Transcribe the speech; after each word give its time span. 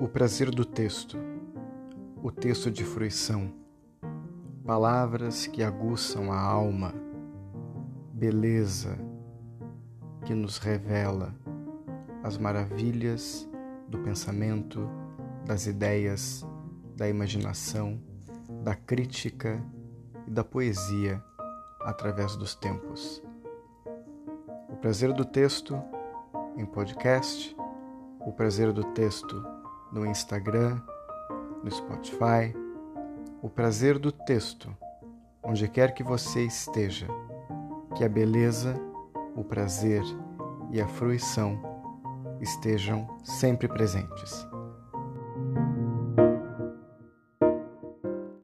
O 0.00 0.06
prazer 0.06 0.48
do 0.52 0.64
texto, 0.64 1.18
o 2.22 2.30
texto 2.30 2.70
de 2.70 2.84
fruição, 2.84 3.52
palavras 4.64 5.48
que 5.48 5.60
aguçam 5.60 6.30
a 6.30 6.40
alma, 6.40 6.94
beleza 8.12 8.96
que 10.24 10.32
nos 10.34 10.58
revela 10.58 11.34
as 12.22 12.38
maravilhas 12.38 13.48
do 13.88 13.98
pensamento, 13.98 14.88
das 15.44 15.66
ideias, 15.66 16.46
da 16.94 17.08
imaginação, 17.08 18.00
da 18.62 18.76
crítica 18.76 19.60
e 20.28 20.30
da 20.30 20.44
poesia 20.44 21.20
através 21.80 22.36
dos 22.36 22.54
tempos. 22.54 23.20
O 24.68 24.76
prazer 24.76 25.12
do 25.12 25.24
texto 25.24 25.76
em 26.56 26.64
podcast, 26.64 27.56
o 28.20 28.30
prazer 28.30 28.72
do 28.72 28.84
texto 28.92 29.57
no 29.92 30.06
Instagram, 30.06 30.80
no 31.62 31.70
Spotify. 31.70 32.54
O 33.42 33.48
prazer 33.48 33.98
do 33.98 34.10
texto, 34.10 34.74
onde 35.42 35.68
quer 35.68 35.92
que 35.92 36.02
você 36.02 36.44
esteja, 36.44 37.06
que 37.94 38.04
a 38.04 38.08
beleza, 38.08 38.74
o 39.36 39.44
prazer 39.44 40.02
e 40.70 40.80
a 40.80 40.88
fruição 40.88 41.60
estejam 42.40 43.06
sempre 43.22 43.68
presentes. 43.68 44.47